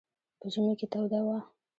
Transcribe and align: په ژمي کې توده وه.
په 0.39 0.45
ژمي 0.53 0.73
کې 0.79 0.87
توده 0.91 1.19
وه. 1.25 1.37